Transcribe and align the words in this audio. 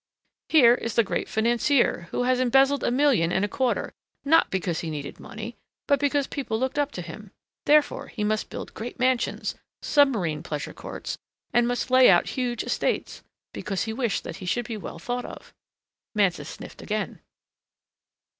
Here 0.49 0.73
is 0.73 0.95
the 0.95 1.03
great 1.03 1.29
financier, 1.29 2.07
who 2.09 2.23
has 2.23 2.39
embezzled 2.39 2.83
a 2.83 2.89
million 2.89 3.31
and 3.31 3.45
a 3.45 3.47
quarter, 3.47 3.91
not 4.25 4.49
because 4.49 4.79
he 4.79 4.89
needed 4.89 5.19
money, 5.19 5.57
but 5.87 5.99
because 5.99 6.25
people 6.25 6.59
looked 6.59 6.79
up 6.79 6.91
to 6.93 7.03
him. 7.03 7.29
Therefore, 7.67 8.07
he 8.07 8.23
must 8.23 8.49
build 8.49 8.73
great 8.73 8.97
mansions, 8.97 9.53
submarine 9.83 10.41
pleasure 10.41 10.73
courts 10.73 11.19
and 11.53 11.67
must 11.67 11.91
lay 11.91 12.09
out 12.09 12.29
huge 12.29 12.63
estates 12.63 13.21
because 13.53 13.83
he 13.83 13.93
wished 13.93 14.23
that 14.23 14.37
he 14.37 14.47
should 14.47 14.65
be 14.67 14.75
thought 14.79 15.23
well 15.23 15.31
of. 15.33 15.53
Mansus 16.15 16.49
sniffed 16.49 16.81
again. 16.81 17.19